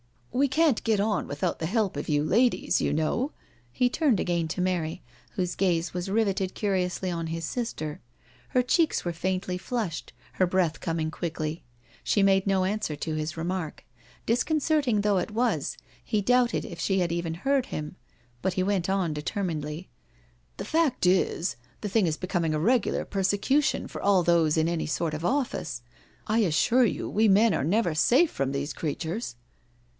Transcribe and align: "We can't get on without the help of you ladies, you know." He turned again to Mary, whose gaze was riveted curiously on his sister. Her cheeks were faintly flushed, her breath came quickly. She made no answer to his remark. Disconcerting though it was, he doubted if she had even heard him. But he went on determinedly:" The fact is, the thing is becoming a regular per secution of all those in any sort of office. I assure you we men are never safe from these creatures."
"We 0.41 0.47
can't 0.47 0.83
get 0.83 0.99
on 0.99 1.27
without 1.27 1.59
the 1.59 1.67
help 1.67 1.95
of 1.95 2.09
you 2.09 2.23
ladies, 2.23 2.81
you 2.81 2.91
know." 2.91 3.33
He 3.71 3.87
turned 3.87 4.19
again 4.19 4.47
to 4.47 4.61
Mary, 4.61 5.03
whose 5.33 5.53
gaze 5.53 5.93
was 5.93 6.09
riveted 6.09 6.55
curiously 6.55 7.11
on 7.11 7.27
his 7.27 7.45
sister. 7.45 8.01
Her 8.49 8.63
cheeks 8.63 9.05
were 9.05 9.13
faintly 9.13 9.59
flushed, 9.59 10.13
her 10.35 10.47
breath 10.47 10.79
came 10.81 11.11
quickly. 11.11 11.65
She 12.03 12.23
made 12.23 12.47
no 12.47 12.63
answer 12.63 12.95
to 12.95 13.13
his 13.13 13.37
remark. 13.37 13.85
Disconcerting 14.25 15.01
though 15.01 15.19
it 15.19 15.29
was, 15.31 15.77
he 16.03 16.21
doubted 16.21 16.65
if 16.65 16.79
she 16.79 16.99
had 16.99 17.11
even 17.11 17.35
heard 17.35 17.67
him. 17.67 17.97
But 18.41 18.53
he 18.53 18.63
went 18.63 18.89
on 18.89 19.13
determinedly:" 19.13 19.89
The 20.57 20.65
fact 20.65 21.05
is, 21.05 21.57
the 21.81 21.89
thing 21.89 22.07
is 22.07 22.17
becoming 22.17 22.55
a 22.55 22.59
regular 22.59 23.05
per 23.05 23.21
secution 23.21 23.83
of 23.83 23.97
all 23.97 24.23
those 24.23 24.57
in 24.57 24.67
any 24.67 24.87
sort 24.87 25.13
of 25.13 25.23
office. 25.25 25.83
I 26.25 26.39
assure 26.39 26.85
you 26.85 27.07
we 27.07 27.27
men 27.27 27.53
are 27.53 27.65
never 27.65 27.93
safe 27.93 28.31
from 28.31 28.51
these 28.53 28.73
creatures." 28.73 29.35